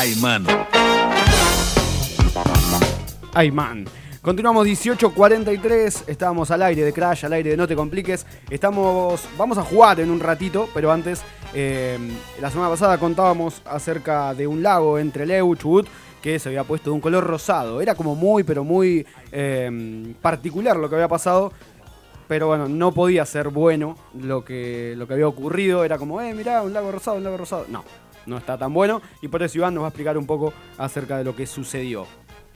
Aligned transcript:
Ayman. 0.00 0.46
Ayman. 3.34 3.84
Continuamos 4.22 4.66
18.43, 4.66 6.04
estamos 6.06 6.50
al 6.50 6.62
aire 6.62 6.84
de 6.84 6.92
Crash, 6.94 7.26
al 7.26 7.34
aire 7.34 7.50
de 7.50 7.56
No 7.58 7.68
Te 7.68 7.76
Compliques. 7.76 8.24
Estamos, 8.48 9.28
vamos 9.36 9.58
a 9.58 9.62
jugar 9.62 10.00
en 10.00 10.10
un 10.10 10.18
ratito, 10.18 10.70
pero 10.72 10.90
antes, 10.90 11.20
eh, 11.52 11.98
la 12.40 12.50
semana 12.50 12.70
pasada 12.70 12.96
contábamos 12.96 13.60
acerca 13.66 14.32
de 14.32 14.46
un 14.46 14.62
lago 14.62 14.98
entre 14.98 15.26
Leu, 15.26 15.54
que 16.22 16.38
se 16.38 16.48
había 16.48 16.64
puesto 16.64 16.88
de 16.88 16.94
un 16.94 17.02
color 17.02 17.24
rosado. 17.24 17.82
Era 17.82 17.94
como 17.94 18.14
muy, 18.14 18.42
pero 18.42 18.64
muy 18.64 19.06
eh, 19.32 20.14
particular 20.22 20.78
lo 20.78 20.88
que 20.88 20.94
había 20.94 21.08
pasado. 21.08 21.52
Pero 22.26 22.46
bueno, 22.46 22.68
no 22.68 22.92
podía 22.92 23.26
ser 23.26 23.50
bueno 23.50 23.96
lo 24.18 24.46
que, 24.46 24.94
lo 24.96 25.06
que 25.06 25.12
había 25.12 25.28
ocurrido. 25.28 25.84
Era 25.84 25.98
como, 25.98 26.22
eh, 26.22 26.32
mirá, 26.32 26.62
un 26.62 26.72
lago 26.72 26.90
rosado, 26.90 27.18
un 27.18 27.24
lago 27.24 27.36
rosado. 27.36 27.66
No, 27.68 27.84
no 28.26 28.38
está 28.38 28.56
tan 28.58 28.72
bueno. 28.74 29.00
Y 29.22 29.28
por 29.28 29.42
eso 29.42 29.58
Iván 29.58 29.74
nos 29.74 29.82
va 29.82 29.86
a 29.86 29.90
explicar 29.90 30.16
un 30.18 30.26
poco 30.26 30.52
acerca 30.78 31.18
de 31.18 31.24
lo 31.24 31.34
que 31.36 31.46
sucedió. 31.46 32.06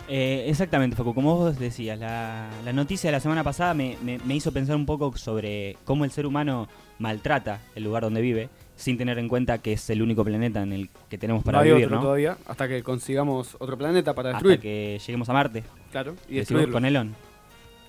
Eh, 0.07 0.45
exactamente, 0.49 0.97
Facu. 0.97 1.15
Como 1.15 1.35
vos 1.35 1.59
decías, 1.59 1.99
la, 1.99 2.51
la 2.65 2.73
noticia 2.75 3.09
de 3.09 3.13
la 3.13 3.21
semana 3.21 3.43
pasada 3.43 3.73
me, 3.73 3.97
me- 4.03 4.19
me 4.19 4.35
hizo 4.35 4.53
pensar 4.53 4.77
un 4.77 4.85
poco 4.85 5.17
sobre 5.17 5.79
cómo 5.85 6.05
el 6.05 6.11
ser 6.11 6.27
humano 6.27 6.69
maltrata 6.99 7.61
el 7.75 7.85
lugar 7.85 8.03
donde 8.03 8.21
vive, 8.21 8.51
sin 8.77 8.99
tener 8.99 9.19
en 9.19 9.29
cuenta 9.29 9.59
que 9.59 9.73
es 9.73 9.89
el 9.89 10.03
único 10.03 10.23
planeta 10.23 10.63
en 10.63 10.75
el 10.75 10.91
que 11.09 11.17
tenemos 11.17 11.43
para 11.43 11.59
no 11.59 11.63
hay 11.65 11.71
vivir, 11.71 11.87
otro 11.87 11.97
¿no? 11.97 12.03
todavía, 12.03 12.37
hasta 12.47 12.69
que 12.69 12.83
consigamos 12.83 13.57
otro 13.59 13.79
planeta 13.79 14.15
para 14.15 14.29
Hasta 14.37 14.39
destruir. 14.47 14.61
que 14.61 14.99
lleguemos 15.01 15.29
a 15.31 15.33
Marte. 15.33 15.65
Claro, 15.91 16.15
y 16.29 16.35
destruirlo. 16.37 16.75
con 16.75 16.85
Elon. 16.85 17.15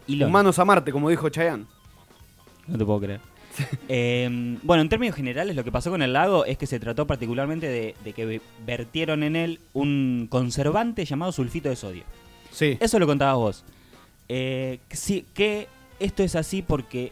Elon. 0.08 0.30
Humanos 0.30 0.58
a 0.58 0.64
Marte, 0.66 0.94
como 0.94 1.10
dijo 1.10 1.28
Chayanne. 1.28 1.66
No 2.68 2.78
te 2.78 2.86
puedo 2.86 3.00
creer. 3.02 3.20
Eh, 3.88 4.58
bueno, 4.64 4.82
en 4.82 4.90
términos 4.90 5.16
generales, 5.16 5.56
lo 5.56 5.64
que 5.64 5.72
pasó 5.72 5.90
con 5.92 6.02
el 6.02 6.14
lago 6.14 6.46
es 6.46 6.58
que 6.58 6.68
se 6.68 6.80
trató 6.80 7.06
particularmente 7.08 7.68
de, 7.68 7.96
de 8.04 8.14
que 8.14 8.42
vertieron 8.66 9.24
en 9.24 9.36
él 9.36 9.60
un 9.74 10.28
conservante 10.30 11.06
llamado 11.06 11.32
sulfito 11.32 11.70
de 11.70 11.76
sodio. 11.76 12.04
Sí. 12.52 12.78
Eso 12.80 13.00
lo 13.00 13.08
contabas 13.08 13.36
vos. 13.38 13.64
Eh, 14.30 14.80
que 14.90 14.98
sí, 14.98 15.26
que 15.34 15.68
esto 16.00 16.24
es 16.24 16.36
así 16.36 16.62
porque 16.62 17.12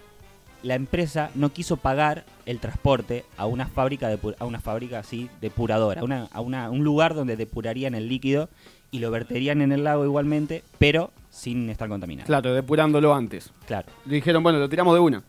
la 0.64 0.76
empresa 0.76 1.30
no 1.36 1.52
quiso 1.52 1.78
pagar 1.78 2.24
el 2.46 2.60
transporte 2.60 3.26
a 3.38 3.46
una 3.46 3.68
fábrica 3.68 4.08
de 4.08 4.18
a 4.40 4.46
una 4.46 4.60
fábrica 4.62 5.00
así 5.00 5.30
depuradora, 5.42 6.02
a, 6.02 6.04
una, 6.04 6.28
a 6.32 6.42
una- 6.42 6.70
un 6.70 6.84
lugar 6.84 7.14
donde 7.16 7.36
depurarían 7.36 7.96
el 7.96 8.08
líquido 8.08 8.50
y 8.90 9.00
lo 9.00 9.12
verterían 9.12 9.62
en 9.62 9.72
el 9.74 9.84
lago 9.84 10.06
igualmente, 10.06 10.64
pero 10.80 11.12
sin 11.30 11.70
estar 11.70 11.90
contaminado. 11.90 12.28
Claro, 12.28 12.54
depurándolo 12.54 13.14
antes. 13.14 13.52
Claro, 13.68 13.88
Le 14.06 14.16
dijeron, 14.16 14.42
bueno, 14.44 14.60
lo 14.60 14.70
tiramos 14.70 14.94
de 14.94 15.00
una. 15.02 15.24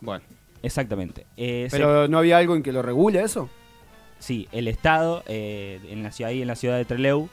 Bueno. 0.00 0.22
Exactamente. 0.62 1.26
Eh, 1.36 1.66
se- 1.70 1.76
Pero 1.76 2.08
¿no 2.08 2.18
había 2.18 2.38
algo 2.38 2.56
en 2.56 2.62
que 2.62 2.72
lo 2.72 2.82
regule 2.82 3.22
eso? 3.22 3.48
Sí, 4.18 4.48
el 4.52 4.68
Estado 4.68 5.22
eh, 5.26 5.80
en 5.88 6.02
la 6.02 6.12
ciudad, 6.12 6.30
ahí 6.30 6.42
en 6.42 6.48
la 6.48 6.56
ciudad 6.56 6.76
de 6.76 6.84
Trelew 6.84 7.28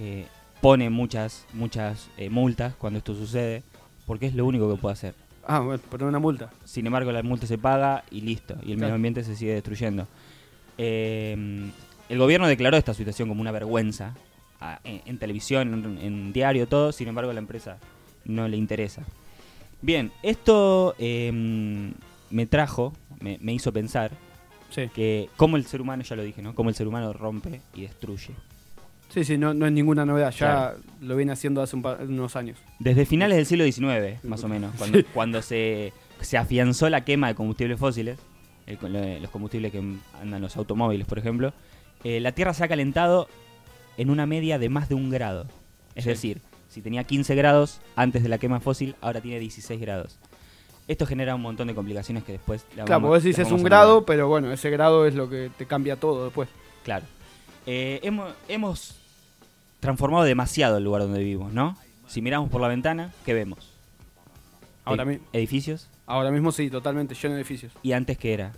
eh, 0.00 0.26
pone 0.60 0.90
muchas 0.90 1.46
muchas 1.52 2.08
eh, 2.16 2.30
multas 2.30 2.74
cuando 2.74 2.98
esto 2.98 3.14
sucede, 3.14 3.62
porque 4.06 4.26
es 4.26 4.34
lo 4.34 4.44
único 4.46 4.68
que 4.74 4.80
puede 4.80 4.94
hacer. 4.94 5.14
Ah, 5.46 5.60
bueno, 5.60 5.82
pero 5.90 6.06
una 6.08 6.18
multa. 6.20 6.50
Sin 6.64 6.86
embargo, 6.86 7.10
la 7.12 7.22
multa 7.22 7.46
se 7.46 7.58
paga 7.58 8.04
y 8.10 8.20
listo, 8.22 8.54
y 8.62 8.70
el 8.72 8.76
Claro. 8.76 8.78
medio 8.80 8.94
ambiente 8.94 9.24
se 9.24 9.34
sigue 9.36 9.54
destruyendo. 9.54 10.06
El 10.76 12.18
gobierno 12.18 12.46
declaró 12.46 12.76
esta 12.76 12.94
situación 12.94 13.28
como 13.28 13.40
una 13.40 13.52
vergüenza 13.52 14.14
en, 14.84 15.02
en 15.06 15.18
televisión, 15.18 15.72
en, 15.74 15.98
en 15.98 16.32
diario, 16.32 16.66
todo. 16.68 16.92
Sin 16.92 17.08
embargo, 17.08 17.30
a 17.30 17.34
la 17.34 17.40
empresa 17.40 17.78
no 18.24 18.46
le 18.48 18.56
interesa. 18.56 19.02
Bien, 19.80 20.12
esto 20.22 20.94
eh, 20.98 21.92
me 22.32 22.46
trajo, 22.46 22.92
me, 23.20 23.38
me 23.40 23.52
hizo 23.52 23.72
pensar 23.72 24.10
Sí. 24.70 24.88
que 24.94 25.28
cómo 25.36 25.56
el 25.58 25.66
ser 25.66 25.80
humano, 25.82 26.02
ya 26.02 26.16
lo 26.16 26.22
dije, 26.22 26.40
¿no? 26.42 26.54
Cómo 26.54 26.70
el 26.70 26.74
ser 26.74 26.88
humano 26.88 27.12
rompe 27.12 27.60
y 27.74 27.82
destruye. 27.82 28.30
Sí, 29.10 29.22
sí, 29.24 29.36
no, 29.36 29.52
no 29.52 29.66
es 29.66 29.72
ninguna 29.72 30.06
novedad. 30.06 30.30
Ya 30.30 30.38
Claro. 30.38 30.78
lo 31.02 31.14
viene 31.16 31.32
haciendo 31.32 31.60
hace 31.60 31.76
un 31.76 31.84
unos 31.86 32.34
años. 32.36 32.56
Desde 32.78 33.04
finales 33.04 33.36
del 33.36 33.44
siglo 33.46 33.64
XIX, 33.64 34.24
más 34.24 34.42
o 34.44 34.48
menos, 34.48 34.74
cuando, 34.78 34.98
cuando 35.12 35.42
se, 35.42 35.92
se 36.22 36.38
afianzó 36.38 36.88
la 36.88 37.04
quema 37.04 37.28
de 37.28 37.34
combustibles 37.34 37.78
fósiles, 37.78 38.18
el- 38.66 39.20
los 39.20 39.30
combustibles 39.30 39.70
que 39.72 39.82
andan 40.20 40.40
los 40.40 40.56
automóviles, 40.56 41.06
por 41.06 41.18
ejemplo, 41.18 41.52
eh, 42.04 42.20
la 42.20 42.32
Tierra 42.32 42.54
se 42.54 42.64
ha 42.64 42.68
calentado 42.68 43.28
en 43.98 44.08
una 44.08 44.24
media 44.24 44.58
de 44.58 44.70
más 44.70 44.88
de 44.88 44.94
un 44.94 45.10
grado. 45.10 45.46
Es 45.94 46.04
Sí. 46.04 46.10
decir, 46.10 46.40
si 46.70 46.80
tenía 46.80 47.04
15 47.04 47.34
grados 47.34 47.82
antes 47.96 48.22
de 48.22 48.30
la 48.30 48.38
quema 48.38 48.60
fósil, 48.60 48.96
ahora 49.02 49.20
tiene 49.20 49.38
16 49.38 49.78
grados. 49.78 50.18
Esto 50.88 51.06
genera 51.06 51.34
un 51.34 51.42
montón 51.42 51.68
de 51.68 51.74
complicaciones 51.74 52.24
que 52.24 52.32
después... 52.32 52.66
la 52.76 52.84
Claro, 52.84 53.00
vamos- 53.02 53.08
vos 53.16 53.22
decís 53.22 53.38
es 53.38 53.50
un 53.52 53.62
grado, 53.62 54.04
pero 54.04 54.28
bueno, 54.28 54.50
ese 54.52 54.68
grado 54.70 55.06
es 55.06 55.14
lo 55.14 55.28
que 55.30 55.50
te 55.56 55.66
cambia 55.66 55.96
todo 55.96 56.24
después. 56.24 56.48
Claro. 56.84 57.04
Eh, 57.66 58.00
hemos, 58.02 58.32
hemos 58.48 58.96
transformado 59.80 60.24
demasiado 60.24 60.78
el 60.78 60.84
lugar 60.84 61.02
donde 61.02 61.20
vivimos, 61.20 61.52
¿no? 61.52 61.76
Si 62.08 62.20
miramos 62.20 62.50
por 62.50 62.60
la 62.60 62.68
ventana, 62.68 63.12
¿qué 63.24 63.32
vemos? 63.32 63.70
Ahora, 64.84 65.04
Ed- 65.04 65.06
mi- 65.06 65.18
edificios. 65.32 65.88
ahora 66.06 66.30
mismo 66.32 66.50
sí, 66.52 66.68
totalmente 66.68 67.14
lleno 67.14 67.34
de 67.34 67.40
edificios. 67.40 67.72
¿Y 67.82 67.92
antes 67.92 68.18
qué 68.18 68.34
era? 68.34 68.52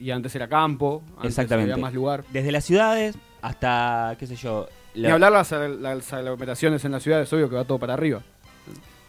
Y 0.00 0.10
antes 0.10 0.34
era 0.34 0.48
campo, 0.48 1.02
antes 1.16 1.26
Exactamente. 1.30 1.72
había 1.72 1.80
más 1.82 1.94
lugar. 1.94 2.24
Desde 2.32 2.50
las 2.50 2.64
ciudades 2.64 3.16
hasta, 3.40 4.16
qué 4.18 4.26
sé 4.26 4.34
yo, 4.34 4.68
Ni 4.96 5.02
la- 5.02 5.12
hablar 5.14 5.30
las, 5.32 5.52
las 5.52 6.12
aglomeraciones 6.12 6.84
en 6.84 6.90
las 6.92 7.02
ciudades, 7.04 7.32
obvio 7.32 7.48
que 7.48 7.54
va 7.54 7.64
todo 7.64 7.78
para 7.78 7.94
arriba. 7.94 8.22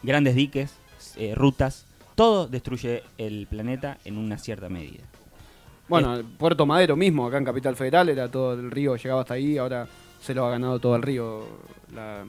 grandes 0.04 0.34
diques, 0.36 0.72
eh, 1.16 1.34
rutas, 1.34 1.86
todo 2.14 2.46
destruye 2.46 3.02
el 3.18 3.46
planeta 3.46 3.98
en 4.04 4.16
una 4.18 4.38
cierta 4.38 4.68
medida. 4.68 5.04
Bueno, 5.88 6.14
el 6.14 6.24
Puerto 6.24 6.64
Madero 6.66 6.96
mismo, 6.96 7.26
acá 7.26 7.36
en 7.38 7.44
Capital 7.44 7.76
Federal, 7.76 8.08
era 8.08 8.30
todo 8.30 8.54
el 8.54 8.70
río, 8.70 8.96
llegaba 8.96 9.20
hasta 9.20 9.34
ahí, 9.34 9.58
ahora 9.58 9.86
se 10.20 10.32
lo 10.34 10.46
ha 10.46 10.50
ganado 10.50 10.78
todo 10.78 10.96
el 10.96 11.02
río, 11.02 11.44
la- 11.94 12.24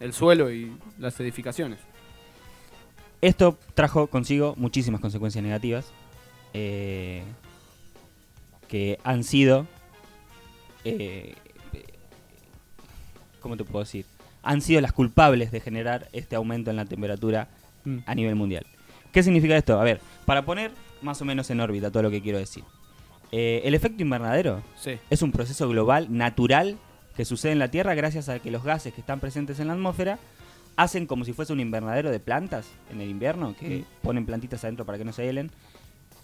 el 0.00 0.12
suelo 0.12 0.50
y 0.52 0.76
las 0.98 1.18
edificaciones. 1.20 1.78
Esto 3.22 3.58
trajo 3.74 4.06
consigo 4.06 4.54
muchísimas 4.56 5.00
consecuencias 5.00 5.42
negativas 5.44 5.92
eh, 6.52 7.22
que 8.68 8.98
han 9.04 9.24
sido, 9.24 9.66
eh, 10.84 11.34
¿cómo 13.40 13.56
te 13.56 13.64
puedo 13.64 13.84
decir? 13.84 14.04
Han 14.42 14.60
sido 14.62 14.80
las 14.80 14.92
culpables 14.92 15.52
de 15.52 15.60
generar 15.60 16.08
este 16.12 16.36
aumento 16.36 16.70
en 16.70 16.76
la 16.76 16.84
temperatura 16.86 17.48
Mm. 17.84 17.98
a 18.06 18.14
nivel 18.14 18.34
mundial. 18.36 18.66
¿Qué 19.12 19.22
significa 19.22 19.56
esto? 19.56 19.80
A 19.80 19.84
ver, 19.84 20.00
para 20.26 20.44
poner 20.44 20.70
más 21.02 21.20
o 21.20 21.24
menos 21.24 21.50
en 21.50 21.60
órbita 21.60 21.90
todo 21.90 22.02
lo 22.04 22.10
que 22.10 22.20
quiero 22.22 22.38
decir. 22.38 22.64
Eh, 23.32 23.62
el 23.64 23.74
efecto 23.74 24.02
invernadero 24.02 24.62
Sí, 24.76 24.98
es 25.08 25.22
un 25.22 25.30
proceso 25.32 25.68
global, 25.68 26.06
natural, 26.10 26.76
que 27.16 27.24
sucede 27.24 27.52
en 27.52 27.58
la 27.58 27.70
Tierra 27.70 27.94
gracias 27.94 28.28
a 28.28 28.38
que 28.38 28.50
los 28.50 28.64
gases 28.64 28.92
que 28.92 29.00
están 29.00 29.20
presentes 29.20 29.60
en 29.60 29.68
la 29.68 29.74
atmósfera 29.74 30.18
hacen 30.76 31.06
como 31.06 31.24
si 31.24 31.32
fuese 31.32 31.52
un 31.52 31.60
invernadero 31.60 32.10
de 32.10 32.20
plantas 32.20 32.66
en 32.90 33.00
el 33.00 33.10
invierno, 33.10 33.54
que 33.58 33.78
Mm. 33.78 33.84
ponen 34.02 34.26
plantitas 34.26 34.64
adentro 34.64 34.84
para 34.86 34.98
que 34.98 35.04
no 35.04 35.12
se 35.12 35.28
helen. 35.28 35.50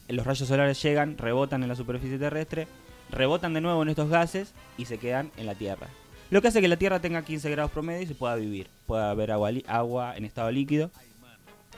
Los 0.09 0.25
rayos 0.27 0.49
solares 0.49 0.81
llegan, 0.83 1.19
rebotan 1.19 1.63
en 1.63 1.69
la 1.69 1.75
superficie 1.75 2.19
terrestre, 2.19 2.67
rebotan 3.11 3.53
de 3.55 3.61
nuevo 3.61 3.83
en 3.83 3.89
estos 3.89 4.09
gases 4.09 4.55
y 4.79 4.85
se 4.87 4.99
quedan 4.99 5.31
en 5.37 5.47
la 5.47 5.55
Tierra. 5.55 5.89
Lo 6.31 6.41
que 6.43 6.49
hace 6.49 6.61
que 6.61 6.69
la 6.69 6.77
Tierra 6.77 7.01
tenga 7.01 7.23
15 7.23 7.51
grados 7.51 7.71
promedio 7.73 8.03
y 8.03 8.07
se 8.07 8.15
pueda 8.15 8.35
vivir. 8.37 8.69
Pueda 8.87 9.11
haber 9.11 9.31
agua, 9.33 9.51
agua 9.69 10.17
en 10.17 10.25
estado 10.25 10.51
líquido 10.51 10.91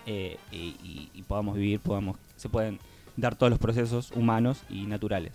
eh, 0.09 0.39
y, 0.51 1.23
podamos 1.29 1.57
vivir, 1.57 1.81
podamos, 1.81 2.17
se 2.37 2.49
pueden 2.49 2.79
dar 3.17 3.37
todos 3.37 3.51
los 3.51 3.59
procesos 3.59 4.11
humanos 4.13 4.63
y 4.69 4.87
naturales. 4.87 5.33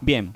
Bien, 0.00 0.34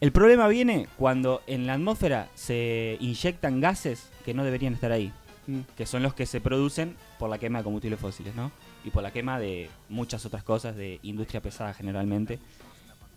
el 0.00 0.12
problema 0.12 0.48
viene 0.48 0.88
cuando 0.96 1.42
en 1.46 1.66
la 1.66 1.74
atmósfera 1.74 2.28
se 2.34 2.96
inyectan 3.00 3.60
gases 3.60 4.10
que 4.24 4.34
no 4.34 4.44
deberían 4.44 4.74
estar 4.74 4.92
ahí, 4.92 5.12
Mm. 5.50 5.60
que 5.76 5.86
son 5.86 6.02
los 6.02 6.14
que 6.14 6.26
se 6.26 6.40
producen 6.40 6.96
por 7.18 7.28
la 7.30 7.38
quema 7.38 7.58
de 7.58 7.64
combustibles 7.64 7.98
fósiles, 7.98 8.34
¿no? 8.34 8.52
Y 8.84 8.90
por 8.90 9.02
la 9.02 9.10
quema 9.10 9.40
de 9.40 9.68
muchas 9.88 10.24
otras 10.24 10.44
cosas, 10.44 10.76
de 10.76 11.00
industria 11.02 11.40
pesada 11.40 11.74
generalmente. 11.74 12.38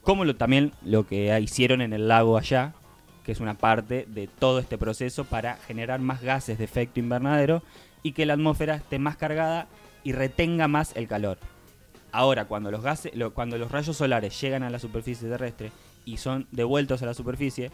Como 0.01 0.25
lo, 0.25 0.35
también 0.35 0.72
lo 0.83 1.06
que 1.06 1.38
hicieron 1.39 1.81
en 1.81 1.94
el 1.94 2.07
lago 2.07 2.38
allá, 2.38 2.74
que 3.24 3.31
es 3.31 3.39
una 3.39 3.53
parte 3.53 4.06
de 4.09 4.27
todo 4.27 4.59
este 4.59 4.77
proceso 4.77 5.25
para 5.25 5.57
generar 5.57 6.00
más 6.00 6.21
gases 6.21 6.57
de 6.57 6.63
efecto 6.63 7.00
invernadero 7.00 7.62
y 8.03 8.11
que 8.11 8.25
la 8.25 8.33
atmósfera 8.33 8.75
esté 8.75 9.00
más 9.00 9.15
cargada 9.17 9.67
y 10.03 10.11
retenga 10.11 10.67
más 10.67 10.95
el 10.95 11.07
calor. 11.07 11.38
Ahora, 12.11 12.45
cuando 12.45 12.69
los 12.69 12.83
gases, 12.83 13.15
lo- 13.15 13.33
cuando 13.33 13.57
los 13.57 13.71
rayos 13.71 13.97
solares 13.97 14.39
llegan 14.39 14.61
a 14.63 14.69
la 14.69 14.77
superficie 14.79 15.27
terrestre 15.29 15.71
y 16.05 16.17
son 16.17 16.45
devueltos 16.51 17.01
a 17.01 17.05
la 17.07 17.13
superficie, 17.13 17.71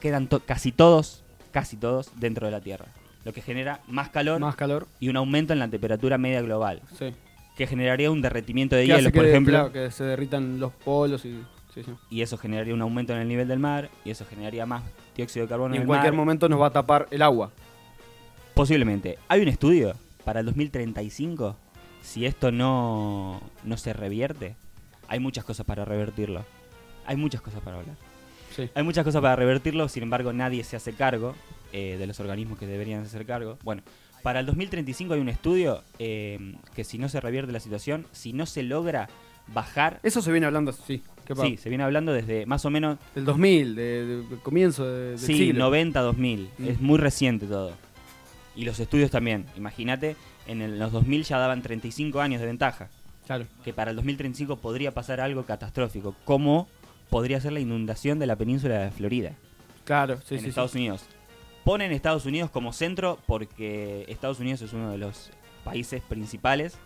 quedan 0.00 0.26
to- 0.26 0.40
casi 0.40 0.72
todos, 0.72 1.22
casi 1.52 1.76
todos 1.76 2.10
dentro 2.16 2.46
de 2.46 2.52
la 2.52 2.60
Tierra, 2.60 2.86
lo 3.24 3.32
que 3.32 3.40
genera 3.40 3.80
más 3.88 4.10
calor 4.10 4.40
más 4.40 4.56
calor. 4.56 4.86
y 5.00 5.08
un 5.08 5.16
aumento 5.16 5.52
en 5.52 5.58
la 5.60 5.68
temperatura 5.68 6.18
media 6.18 6.42
global, 6.42 6.82
Sí. 6.98 7.14
que 7.56 7.66
generaría 7.66 8.10
un 8.10 8.20
derretimiento 8.20 8.76
de 8.76 8.84
Que 8.86 8.92
hace 8.92 9.00
hielo, 9.02 9.12
que, 9.12 9.18
por 9.20 9.26
ejemplo, 9.26 9.52
claro, 9.52 9.72
que 9.72 9.90
se 9.90 10.04
derritan 10.04 10.60
los 10.60 10.72
polos 10.72 11.24
y... 11.24 11.40
sí, 11.72 11.82
sí. 11.84 11.92
y 12.10 12.20
eso 12.22 12.36
generaría 12.36 12.74
un 12.74 12.82
aumento 12.82 13.12
en 13.14 13.20
el 13.20 13.28
nivel 13.28 13.48
del 13.48 13.58
mar 13.60 13.88
y 14.04 14.10
eso 14.10 14.26
generaría 14.28 14.66
más 14.66 14.82
dióxido 15.16 15.46
de 15.46 15.48
carbono 15.50 15.74
Y 15.74 15.78
en 15.78 15.82
en 15.82 15.88
cualquier 15.88 16.12
mar. 16.12 16.18
momento 16.18 16.48
nos 16.48 16.60
va 16.60 16.66
a 16.66 16.70
tapar 16.72 17.06
el 17.10 17.22
agua. 17.22 17.50
Posiblemente. 18.54 19.18
Hay 19.28 19.40
un 19.40 19.48
estudio 19.48 19.94
para 20.24 20.40
el 20.40 20.46
2035. 20.46 21.56
Si 22.02 22.26
esto 22.26 22.52
no, 22.52 23.40
no 23.64 23.76
se 23.76 23.92
revierte, 23.92 24.56
hay 25.08 25.18
muchas 25.20 25.44
cosas 25.44 25.66
para 25.66 25.84
revertirlo. 25.84 26.44
Hay 27.06 27.16
muchas 27.16 27.40
cosas 27.40 27.60
para 27.62 27.78
hablar. 27.78 27.96
Sí. 28.54 28.68
Hay 28.74 28.82
muchas 28.84 29.04
cosas 29.04 29.20
para 29.20 29.36
revertirlo, 29.36 29.88
sin 29.88 30.04
embargo 30.04 30.32
nadie 30.32 30.62
se 30.64 30.76
hace 30.76 30.92
cargo 30.92 31.34
eh, 31.72 31.96
de 31.98 32.06
los 32.06 32.20
organismos 32.20 32.58
que 32.58 32.66
deberían 32.66 33.02
hacer 33.02 33.26
cargo. 33.26 33.58
Bueno, 33.64 33.82
para 34.22 34.40
el 34.40 34.46
2035 34.46 35.14
hay 35.14 35.20
un 35.20 35.28
estudio 35.28 35.82
eh, 35.98 36.54
que 36.74 36.84
si 36.84 36.98
no 36.98 37.08
se 37.08 37.20
revierte 37.20 37.50
la 37.52 37.58
situación, 37.60 38.06
si 38.12 38.32
no 38.32 38.46
se 38.46 38.62
logra 38.62 39.08
bajar... 39.48 39.98
Eso 40.04 40.22
se 40.22 40.30
viene 40.30 40.46
hablando, 40.46 40.72
sí. 40.72 41.02
Sí, 41.40 41.56
se 41.56 41.68
viene 41.70 41.84
hablando 41.84 42.12
desde 42.12 42.44
más 42.46 42.64
o 42.66 42.70
menos 42.70 42.98
Del 43.14 43.24
2000, 43.24 43.74
de, 43.74 43.82
de- 44.06 44.22
de 44.28 44.36
comienzo 44.36 44.86
de, 44.86 45.10
del 45.10 45.18
Sí, 45.18 45.34
siglo. 45.38 45.64
90, 45.64 46.00
2000. 46.02 46.48
Mm. 46.58 46.68
Es 46.68 46.80
muy 46.80 46.98
reciente 46.98 47.46
todo. 47.46 47.72
Y 48.56 48.64
los 48.64 48.78
estudios 48.80 49.10
también. 49.10 49.46
Imagínate, 49.56 50.16
en 50.46 50.62
el- 50.62 50.78
los 50.78 50.92
2000 50.92 51.24
ya 51.24 51.38
daban 51.38 51.62
35 51.62 52.20
años 52.20 52.40
de 52.40 52.46
ventaja. 52.46 52.88
Claro. 53.26 53.46
Que 53.64 53.72
para 53.72 53.90
el 53.90 53.96
2035 53.96 54.56
podría 54.56 54.92
pasar 54.92 55.20
algo 55.20 55.44
catastrófico. 55.44 56.14
Como 56.24 56.68
podría 57.10 57.40
ser 57.40 57.52
la 57.52 57.60
inundación 57.60 58.18
de 58.18 58.26
la 58.26 58.36
península 58.36 58.78
de 58.80 58.90
Florida, 58.90 59.32
Claro, 59.84 60.18
sí, 60.26 60.34
en 60.36 60.40
sí, 60.42 60.48
Estados 60.48 60.72
sí. 60.72 60.78
Unidos. 60.78 61.04
Ponen 61.64 61.92
Estados 61.92 62.26
Unidos 62.26 62.50
como 62.50 62.72
centro 62.72 63.18
porque 63.26 64.04
Estados 64.08 64.38
Unidos 64.40 64.60
es 64.62 64.72
uno 64.72 64.90
de 64.90 64.98
los 64.98 65.30
países 65.64 66.02
principales 66.02 66.76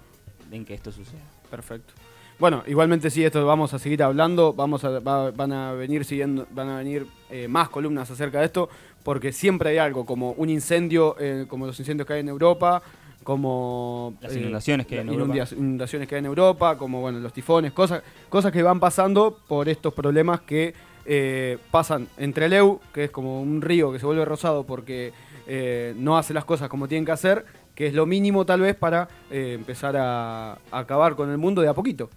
en 0.53 0.65
que 0.65 0.75
esto 0.75 0.93
suceda. 0.93 1.23
Perfecto. 1.51 1.93
Bueno, 2.39 2.63
igualmente 2.69 3.11
sí, 3.11 3.25
esto 3.25 3.45
vamos 3.45 3.75
a 3.75 3.81
seguir 3.81 4.01
hablando, 4.03 4.53
vamos 4.53 4.85
a, 4.85 5.01
va- 5.01 5.33
van 5.33 5.53
a 5.53 5.73
venir 5.73 6.05
siguiendo, 6.05 6.47
van 6.53 6.69
a 6.69 6.79
venir 6.79 7.07
eh, 7.31 7.49
más 7.49 7.69
columnas 7.69 8.09
acerca 8.13 8.39
de 8.39 8.45
esto, 8.47 8.69
porque 9.03 9.33
siempre 9.33 9.71
hay 9.71 9.79
algo, 9.79 10.07
como 10.07 10.33
un 10.33 10.49
incendio, 10.49 11.17
eh, 11.19 11.47
como 11.49 11.67
los 11.67 11.77
incendios 11.81 12.07
que 12.07 12.13
hay 12.15 12.21
en 12.21 12.29
Europa, 12.29 12.81
como 13.25 14.15
Las 14.21 14.37
inundaciones 14.37 14.87
que 14.87 14.95
hay 14.95 15.01
en 15.01 15.07
las 15.09 15.15
Europa. 15.15 15.35
inundia- 15.37 15.59
inundaciones 15.59 16.07
que 16.09 16.15
hay 16.15 16.19
en 16.21 16.27
Europa, 16.27 16.79
como 16.79 17.01
bueno 17.01 17.19
los 17.19 17.33
tifones, 17.33 17.73
cosas, 17.73 18.03
cosas 18.29 18.53
que 18.53 18.63
van 18.63 18.79
pasando 18.79 19.37
por 19.49 19.69
estos 19.69 19.93
problemas 19.93 20.41
que 20.43 20.75
eh, 21.07 21.59
pasan 21.73 22.07
entre 22.19 22.47
el 22.47 22.53
EU, 22.53 22.79
que 22.95 23.05
es 23.05 23.11
como 23.11 23.43
un 23.43 23.63
río 23.63 23.91
que 23.91 23.99
se 23.99 24.07
vuelve 24.07 24.25
rosado 24.25 24.65
porque 24.65 25.13
eh, 25.49 25.93
no 25.97 26.17
hace 26.17 26.33
las 26.35 26.45
cosas 26.45 26.69
como 26.69 26.87
tienen 26.87 27.05
que 27.05 27.13
hacer, 27.13 27.45
que 27.75 27.89
es 27.89 27.95
lo 27.95 28.07
mínimo 28.07 28.47
tal 28.47 28.61
vez 28.61 28.77
para 28.77 29.09
eh, 29.31 29.55
empezar 29.59 29.97
a, 29.97 30.53
a 30.53 30.59
acabar 30.79 31.17
con 31.17 31.31
el 31.31 31.39
mundo 31.39 31.63
de 31.63 31.69
a 31.69 31.75
poquito. 31.75 32.09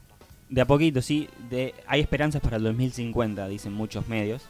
De 0.52 0.62
a 0.62 0.66
poquito, 0.68 1.02
sí. 1.02 1.28
De, 1.50 1.74
hay 1.88 2.02
esperanzas 2.02 2.42
para 2.42 2.58
el 2.58 2.64
2050, 2.64 3.48
dicen 3.48 3.74
muchos 3.74 4.08
medios. 4.08 4.44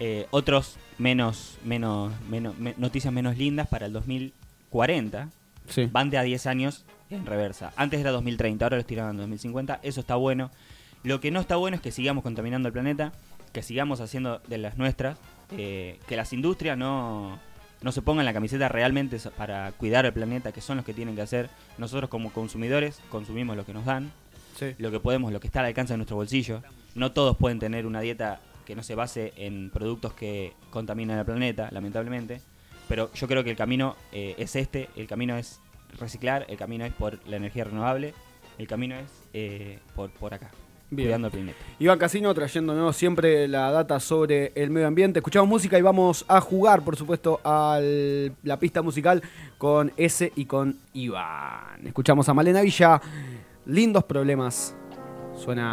Eh, 0.00 0.26
otros 0.32 0.76
menos, 0.98 1.56
menos, 1.64 2.12
menos, 2.28 2.58
me- 2.58 2.74
noticias 2.76 3.14
menos 3.14 3.38
lindas 3.38 3.68
para 3.68 3.86
el 3.86 3.92
2040. 3.92 5.30
Sí. 5.68 5.88
Van 5.90 6.10
de 6.10 6.18
a 6.18 6.22
10 6.22 6.46
años 6.46 6.84
en 7.08 7.24
reversa. 7.24 7.72
Antes 7.76 8.00
era 8.00 8.10
2030, 8.10 8.64
ahora 8.64 8.76
los 8.76 8.86
tiraban 8.86 9.12
en 9.12 9.18
2050. 9.18 9.78
Eso 9.82 10.00
está 10.00 10.16
bueno. 10.16 10.50
Lo 11.04 11.20
que 11.20 11.30
no 11.30 11.40
está 11.40 11.56
bueno 11.56 11.76
es 11.76 11.80
que 11.82 11.92
sigamos 11.92 12.22
contaminando 12.22 12.68
el 12.68 12.72
planeta, 12.72 13.12
que 13.52 13.62
sigamos 13.62 14.00
haciendo 14.00 14.40
de 14.48 14.58
las 14.58 14.76
nuestras, 14.76 15.18
eh, 15.56 15.98
que 16.08 16.16
las 16.16 16.32
industrias 16.32 16.76
no, 16.76 17.38
no 17.80 17.92
se 17.92 18.02
pongan 18.02 18.24
la 18.24 18.32
camiseta 18.32 18.68
realmente 18.68 19.18
para 19.36 19.70
cuidar 19.72 20.04
el 20.06 20.12
planeta, 20.12 20.52
que 20.52 20.60
son 20.60 20.78
los 20.78 20.86
que 20.86 20.94
tienen 20.94 21.14
que 21.14 21.22
hacer. 21.22 21.48
Nosotros 21.78 22.08
como 22.10 22.32
consumidores 22.32 23.00
consumimos 23.08 23.56
lo 23.56 23.64
que 23.64 23.72
nos 23.72 23.84
dan 23.84 24.10
Sí. 24.56 24.74
lo 24.78 24.90
que 24.90 25.00
podemos, 25.00 25.32
lo 25.32 25.40
que 25.40 25.46
está 25.46 25.60
al 25.60 25.66
alcance 25.66 25.92
de 25.94 25.96
nuestro 25.98 26.16
bolsillo. 26.16 26.62
No 26.94 27.12
todos 27.12 27.36
pueden 27.36 27.58
tener 27.58 27.86
una 27.86 28.00
dieta 28.00 28.40
que 28.66 28.76
no 28.76 28.82
se 28.82 28.94
base 28.94 29.32
en 29.36 29.70
productos 29.70 30.12
que 30.14 30.52
contaminan 30.70 31.18
el 31.18 31.24
planeta, 31.24 31.68
lamentablemente. 31.72 32.40
Pero 32.88 33.10
yo 33.14 33.26
creo 33.26 33.42
que 33.44 33.50
el 33.50 33.56
camino 33.56 33.96
eh, 34.12 34.34
es 34.38 34.54
este, 34.56 34.88
el 34.96 35.06
camino 35.06 35.36
es 35.36 35.60
reciclar, 35.98 36.44
el 36.48 36.56
camino 36.58 36.84
es 36.84 36.92
por 36.92 37.18
la 37.26 37.36
energía 37.36 37.64
renovable, 37.64 38.14
el 38.58 38.66
camino 38.66 38.96
es 38.96 39.08
eh, 39.32 39.78
por, 39.94 40.10
por 40.10 40.34
acá, 40.34 40.50
Bien. 40.90 41.08
cuidando 41.08 41.28
el 41.28 41.32
planeta. 41.32 41.58
Iván 41.78 41.98
Casino 41.98 42.34
trayéndonos 42.34 42.94
siempre 42.96 43.48
la 43.48 43.70
data 43.70 43.98
sobre 43.98 44.52
el 44.54 44.70
medio 44.70 44.86
ambiente. 44.88 45.20
Escuchamos 45.20 45.48
música 45.48 45.78
y 45.78 45.82
vamos 45.82 46.24
a 46.28 46.40
jugar, 46.40 46.82
por 46.82 46.96
supuesto, 46.96 47.40
a 47.44 47.80
la 47.80 48.58
pista 48.58 48.82
musical 48.82 49.22
con 49.58 49.92
S 49.96 50.30
y 50.36 50.44
con 50.44 50.76
Iván. 50.92 51.86
Escuchamos 51.86 52.28
a 52.28 52.34
Malena 52.34 52.60
Villa. 52.60 53.00
Lindos 53.64 54.02
problemas. 54.02 54.74
Suena 55.36 55.70